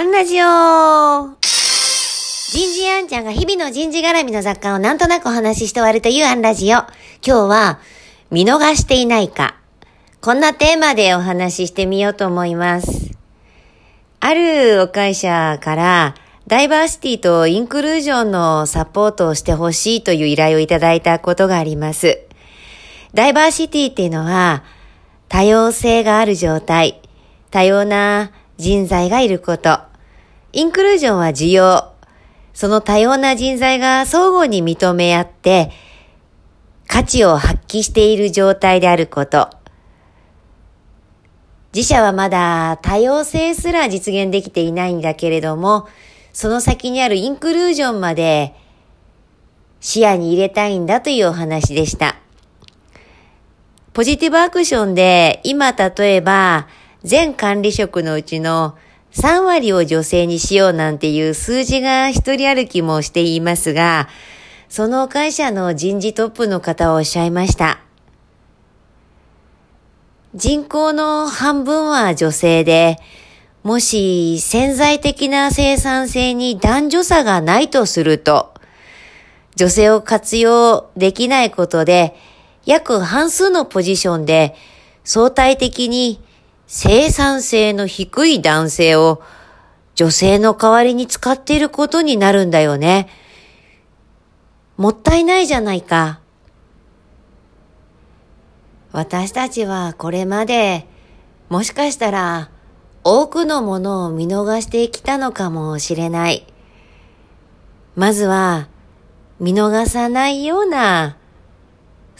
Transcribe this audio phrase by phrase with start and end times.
[0.00, 6.78] アンラジオ人事アンちゃんが日々の人事絡みの雑貨をなんとなくお話しして終わるというアンラジオ。
[6.78, 6.88] 今
[7.22, 7.80] 日は、
[8.30, 9.56] 見逃していないか。
[10.22, 13.10] こんなテーマでお話ししてみようと思います。
[14.20, 16.14] あるお会社から、
[16.46, 22.22] ダイバーシティとインクルージョンのサポートをしてほしいという依頼をいただいたことがあります。
[23.12, 24.64] ダイバーシティっていうのは、
[25.28, 27.02] 多様性がある状態、
[27.50, 29.89] 多様な人材がいること。
[30.52, 31.92] インクルージョンは需要。
[32.52, 35.70] その多様な人材が相互に認め合って、
[36.88, 39.48] 価値を発揮している状態であること。
[41.72, 45.88] 自社はまだ多様性すら実現できていないんだけれども、
[46.32, 48.54] その先にあるインクルージョンまで
[49.80, 52.16] 視野に入れたいんだというお話でした。
[53.92, 56.68] ポジティブアクションで今例えば
[57.02, 58.76] 全管理職のうちの
[59.12, 64.08] 3割を女性にしようなんていう数字が一人歩きもしていますが、
[64.68, 67.80] その会社の人事トップの方はおっしゃいました。
[70.34, 72.98] 人口の半分は女性で、
[73.64, 78.54] もし潜在的な生産性に男女差がないとすると、
[79.56, 82.14] 女性を活用できないことで、
[82.64, 84.54] 約半数のポジションで
[85.02, 86.22] 相対的に
[86.72, 89.20] 生産性の低い男性を
[89.96, 93.08] 女性の代わりに使っていることになるんだよね。
[94.76, 96.20] もったいないじゃないか。
[98.92, 100.86] 私たちはこれまで
[101.48, 102.50] もしかしたら
[103.02, 106.46] 多くのものを見逃してきたのかもしれない。
[107.96, 108.68] まずは
[109.40, 111.16] 見逃さないような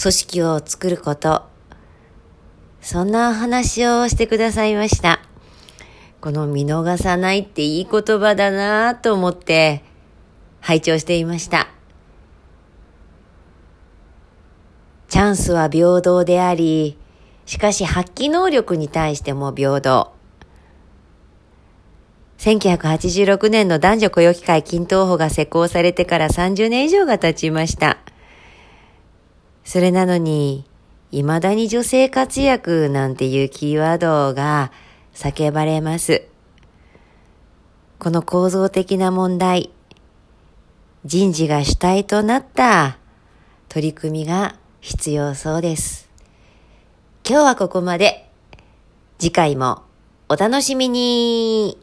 [0.00, 1.55] 組織を作ること。
[2.86, 5.18] そんな話をしてくださいました。
[6.20, 9.82] この見逃さないっていい言葉だなぁと思って
[10.60, 11.66] 拝聴していました。
[15.08, 16.96] チャンスは平等であり、
[17.44, 20.12] しかし発揮能力に対しても平等。
[22.38, 27.98] 1986年の男女雇用機会均等法が施行されてから30年以上が経ちました。
[29.64, 30.64] それなのに、
[31.12, 34.72] 未だに女性活躍なんていうキーワードが
[35.14, 36.26] 叫ばれます。
[37.98, 39.70] この構造的な問題、
[41.04, 42.98] 人事が主体となった
[43.68, 46.08] 取り組みが必要そうです。
[47.28, 48.22] 今日はここまで。
[49.18, 49.82] 次回も
[50.28, 51.78] お楽しみに